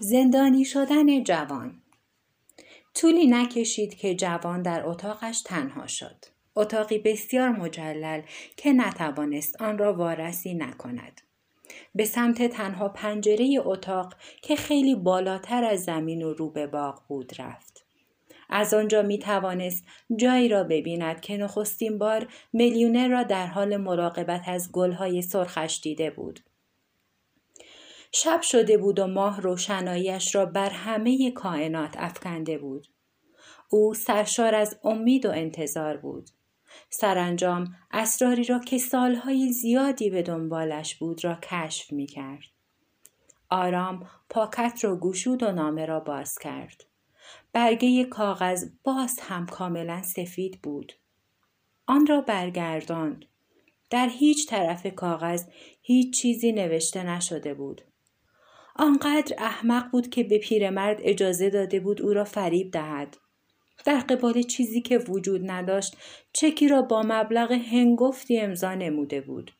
زندانی 0.00 0.64
شدن 0.64 1.24
جوان 1.24 1.82
طولی 2.94 3.26
نکشید 3.26 3.94
که 3.94 4.14
جوان 4.14 4.62
در 4.62 4.86
اتاقش 4.86 5.42
تنها 5.42 5.86
شد. 5.86 6.24
اتاقی 6.56 6.98
بسیار 6.98 7.48
مجلل 7.48 8.22
که 8.56 8.72
نتوانست 8.72 9.62
آن 9.62 9.78
را 9.78 9.94
وارسی 9.94 10.54
نکند. 10.54 11.20
به 11.94 12.04
سمت 12.04 12.42
تنها 12.42 12.88
پنجره 12.88 13.56
اتاق 13.64 14.14
که 14.42 14.56
خیلی 14.56 14.94
بالاتر 14.94 15.64
از 15.64 15.84
زمین 15.84 16.22
و 16.22 16.32
رو 16.32 16.50
به 16.50 16.66
باغ 16.66 17.02
بود 17.08 17.32
رفت. 17.38 17.84
از 18.50 18.74
آنجا 18.74 19.02
می 19.02 19.18
توانست 19.18 19.84
جایی 20.16 20.48
را 20.48 20.64
ببیند 20.64 21.20
که 21.20 21.36
نخستین 21.36 21.98
بار 21.98 22.28
میلیونر 22.52 23.08
را 23.08 23.22
در 23.22 23.46
حال 23.46 23.76
مراقبت 23.76 24.42
از 24.46 24.72
گلهای 24.72 25.22
سرخش 25.22 25.80
دیده 25.82 26.10
بود. 26.10 26.40
شب 28.12 28.40
شده 28.42 28.78
بود 28.78 28.98
و 28.98 29.06
ماه 29.06 29.40
روشناییش 29.40 30.34
را 30.34 30.46
بر 30.46 30.70
همه 30.70 31.30
کائنات 31.30 31.94
افکنده 31.98 32.58
بود. 32.58 32.86
او 33.68 33.94
سرشار 33.94 34.54
از 34.54 34.78
امید 34.84 35.26
و 35.26 35.30
انتظار 35.30 35.96
بود. 35.96 36.30
سرانجام 36.90 37.74
اسراری 37.90 38.44
را 38.44 38.58
که 38.58 38.78
سالهای 38.78 39.52
زیادی 39.52 40.10
به 40.10 40.22
دنبالش 40.22 40.94
بود 40.94 41.24
را 41.24 41.38
کشف 41.42 41.92
می 41.92 42.06
کرد. 42.06 42.44
آرام 43.50 44.06
پاکت 44.30 44.78
را 44.82 44.96
گشود 44.96 45.42
و 45.42 45.52
نامه 45.52 45.86
را 45.86 46.00
باز 46.00 46.38
کرد. 46.38 46.84
برگه 47.52 48.04
کاغذ 48.04 48.64
باز 48.84 49.18
هم 49.20 49.46
کاملا 49.46 50.02
سفید 50.02 50.62
بود. 50.62 50.92
آن 51.86 52.06
را 52.06 52.20
برگرداند. 52.20 53.24
در 53.90 54.08
هیچ 54.08 54.48
طرف 54.48 54.86
کاغذ 54.86 55.44
هیچ 55.82 56.20
چیزی 56.20 56.52
نوشته 56.52 57.02
نشده 57.02 57.54
بود. 57.54 57.82
آنقدر 58.78 59.34
احمق 59.38 59.90
بود 59.90 60.10
که 60.10 60.24
به 60.24 60.38
پیرمرد 60.38 60.98
اجازه 61.02 61.50
داده 61.50 61.80
بود 61.80 62.02
او 62.02 62.12
را 62.12 62.24
فریب 62.24 62.70
دهد. 62.70 63.16
در 63.84 64.00
قبال 64.00 64.42
چیزی 64.42 64.80
که 64.80 64.98
وجود 64.98 65.50
نداشت 65.50 65.96
چکی 66.32 66.68
را 66.68 66.82
با 66.82 67.02
مبلغ 67.06 67.52
هنگفتی 67.52 68.40
امضا 68.40 68.74
نموده 68.74 69.20
بود. 69.20 69.52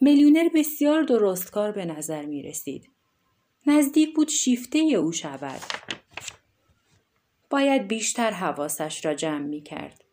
میلیونر 0.00 0.48
بسیار 0.54 1.02
درستکار 1.02 1.72
به 1.72 1.84
نظر 1.84 2.26
می 2.26 2.42
رسید. 2.42 2.90
نزدیک 3.66 4.14
بود 4.14 4.28
شیفته 4.28 4.78
او 4.78 5.12
شود. 5.12 5.60
باید 7.50 7.88
بیشتر 7.88 8.30
حواسش 8.30 9.04
را 9.04 9.14
جمع 9.14 9.46
می 9.46 9.62
کرد. 9.62 10.04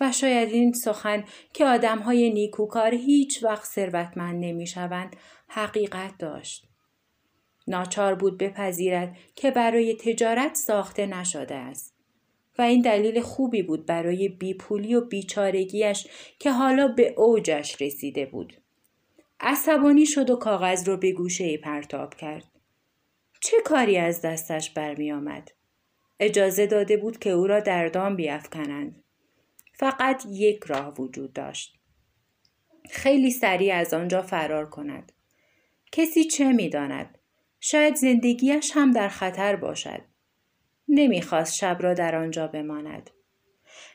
و 0.00 0.12
شاید 0.12 0.48
این 0.48 0.72
سخن 0.72 1.24
که 1.52 1.66
آدم 1.66 1.98
های 1.98 2.30
نیکوکار 2.30 2.94
هیچ 2.94 3.44
وقت 3.44 3.64
ثروتمند 3.64 4.44
نمی 4.44 4.66
شوند 4.66 5.16
حقیقت 5.48 6.18
داشت. 6.18 6.69
ناچار 7.68 8.14
بود 8.14 8.38
بپذیرد 8.38 9.16
که 9.34 9.50
برای 9.50 9.94
تجارت 9.94 10.54
ساخته 10.54 11.06
نشده 11.06 11.54
است. 11.54 11.94
و 12.58 12.62
این 12.62 12.80
دلیل 12.80 13.20
خوبی 13.20 13.62
بود 13.62 13.86
برای 13.86 14.28
بیپولی 14.28 14.94
و 14.94 15.00
بیچارگیش 15.00 16.06
که 16.38 16.52
حالا 16.52 16.88
به 16.88 17.14
اوجش 17.16 17.82
رسیده 17.82 18.26
بود. 18.26 18.56
عصبانی 19.40 20.06
شد 20.06 20.30
و 20.30 20.36
کاغذ 20.36 20.88
رو 20.88 20.96
به 20.96 21.12
گوشه 21.12 21.56
پرتاب 21.56 22.14
کرد. 22.14 22.44
چه 23.40 23.56
کاری 23.64 23.96
از 23.96 24.22
دستش 24.22 24.70
برمی 24.70 25.12
آمد؟ 25.12 25.50
اجازه 26.20 26.66
داده 26.66 26.96
بود 26.96 27.18
که 27.18 27.30
او 27.30 27.46
را 27.46 27.60
در 27.60 27.88
دام 27.88 28.16
بیافکنند. 28.16 29.04
فقط 29.74 30.24
یک 30.30 30.64
راه 30.66 30.94
وجود 30.94 31.32
داشت. 31.32 31.76
خیلی 32.90 33.30
سریع 33.30 33.74
از 33.74 33.94
آنجا 33.94 34.22
فرار 34.22 34.70
کند. 34.70 35.12
کسی 35.92 36.24
چه 36.24 36.52
می‌داند؟ 36.52 37.18
شاید 37.60 37.94
زندگیش 37.94 38.70
هم 38.74 38.90
در 38.90 39.08
خطر 39.08 39.56
باشد. 39.56 40.00
نمی‌خواست 40.88 41.54
شب 41.54 41.76
را 41.80 41.94
در 41.94 42.14
آنجا 42.14 42.46
بماند. 42.46 43.10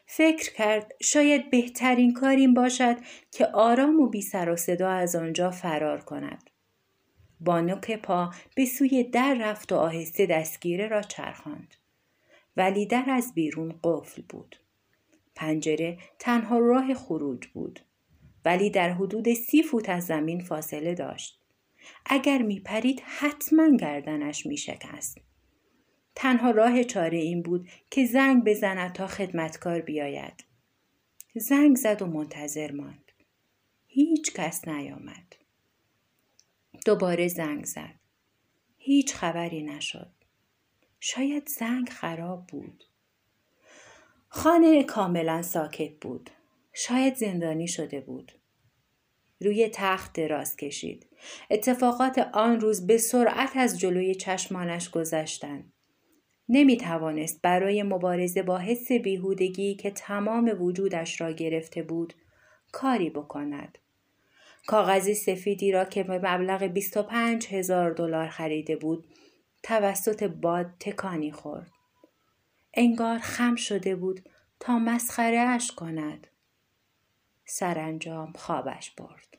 فکر 0.05 0.53
کرد 0.53 0.91
شاید 1.01 1.49
بهترین 1.49 2.13
کار 2.13 2.35
این 2.35 2.53
باشد 2.53 2.97
که 3.31 3.45
آرام 3.45 3.99
و 3.99 4.07
بی 4.07 4.21
سر 4.21 4.49
و 4.49 4.55
صدا 4.55 4.89
از 4.89 5.15
آنجا 5.15 5.51
فرار 5.51 6.01
کند. 6.01 6.49
با 7.39 7.61
نوک 7.61 7.91
پا 7.91 8.31
به 8.55 8.65
سوی 8.65 9.03
در 9.03 9.37
رفت 9.41 9.71
و 9.71 9.75
آهسته 9.75 10.25
دستگیره 10.25 10.87
را 10.87 11.01
چرخاند. 11.01 11.75
ولی 12.57 12.85
در 12.85 13.03
از 13.07 13.33
بیرون 13.33 13.79
قفل 13.83 14.21
بود. 14.29 14.55
پنجره 15.35 15.97
تنها 16.19 16.59
راه 16.59 16.93
خروج 16.93 17.47
بود. 17.47 17.79
ولی 18.45 18.69
در 18.69 18.89
حدود 18.89 19.33
سی 19.33 19.63
فوت 19.63 19.89
از 19.89 20.05
زمین 20.05 20.39
فاصله 20.39 20.93
داشت. 20.93 21.44
اگر 22.05 22.41
می 22.41 22.59
پرید 22.59 23.01
حتما 23.05 23.77
گردنش 23.77 24.45
می 24.45 24.57
شکست. 24.57 25.17
تنها 26.15 26.51
راه 26.51 26.83
چاره 26.83 27.17
این 27.17 27.41
بود 27.41 27.69
که 27.89 28.05
زنگ 28.05 28.43
بزند 28.43 28.93
تا 28.93 29.07
خدمتکار 29.07 29.81
بیاید. 29.81 30.43
زنگ 31.35 31.75
زد 31.75 32.01
و 32.01 32.05
منتظر 32.05 32.71
ماند. 32.71 33.11
هیچ 33.87 34.33
کس 34.33 34.67
نیامد. 34.67 35.35
دوباره 36.85 37.27
زنگ 37.27 37.65
زد. 37.65 37.95
هیچ 38.77 39.13
خبری 39.13 39.63
نشد. 39.63 40.11
شاید 40.99 41.47
زنگ 41.47 41.89
خراب 41.89 42.47
بود. 42.47 42.83
خانه 44.27 44.83
کاملا 44.83 45.41
ساکت 45.41 45.99
بود. 46.01 46.29
شاید 46.73 47.15
زندانی 47.15 47.67
شده 47.67 48.01
بود. 48.01 48.31
روی 49.41 49.69
تخت 49.73 50.13
دراز 50.13 50.55
کشید. 50.55 51.07
اتفاقات 51.49 52.29
آن 52.33 52.59
روز 52.59 52.87
به 52.87 52.97
سرعت 52.97 53.51
از 53.55 53.79
جلوی 53.79 54.15
چشمانش 54.15 54.89
گذشتند. 54.89 55.73
نمی 56.49 56.77
توانست 56.77 57.41
برای 57.41 57.83
مبارزه 57.83 58.43
با 58.43 58.57
حس 58.57 58.91
بیهودگی 58.91 59.75
که 59.75 59.91
تمام 59.91 60.61
وجودش 60.61 61.21
را 61.21 61.31
گرفته 61.31 61.83
بود 61.83 62.13
کاری 62.71 63.09
بکند. 63.09 63.77
کاغذی 64.67 65.13
سفیدی 65.13 65.71
را 65.71 65.85
که 65.85 66.03
به 66.03 66.17
مبلغ 66.17 66.63
25 66.63 67.47
هزار 67.47 67.91
دلار 67.91 68.27
خریده 68.27 68.75
بود 68.75 69.07
توسط 69.63 70.23
باد 70.23 70.65
تکانی 70.79 71.31
خورد. 71.31 71.71
انگار 72.73 73.19
خم 73.19 73.55
شده 73.55 73.95
بود 73.95 74.29
تا 74.59 74.79
مسخره 74.79 75.39
اش 75.39 75.71
کند. 75.71 76.27
سرانجام 77.45 78.33
خوابش 78.33 78.91
برد. 78.91 79.37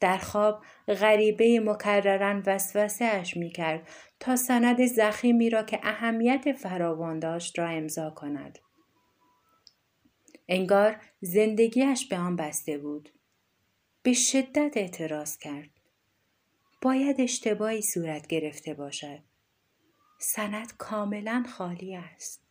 در 0.00 0.18
خواب 0.18 0.64
غریبه 0.88 1.60
مکررن 1.60 2.42
وسوسه 2.46 3.04
اش 3.04 3.36
می 3.36 3.50
کرد 3.50 3.88
تا 4.20 4.36
سند 4.36 4.86
زخیمی 4.86 5.50
را 5.50 5.62
که 5.62 5.80
اهمیت 5.82 6.52
فراوان 6.52 7.18
داشت 7.18 7.58
را 7.58 7.68
امضا 7.68 8.10
کند. 8.10 8.58
انگار 10.48 11.00
زندگیش 11.20 12.08
به 12.08 12.18
آن 12.18 12.36
بسته 12.36 12.78
بود. 12.78 13.08
به 14.02 14.12
شدت 14.12 14.76
اعتراض 14.76 15.38
کرد. 15.38 15.70
باید 16.82 17.20
اشتباهی 17.20 17.82
صورت 17.82 18.26
گرفته 18.26 18.74
باشد. 18.74 19.18
سند 20.18 20.76
کاملا 20.76 21.44
خالی 21.48 21.96
است. 21.96 22.42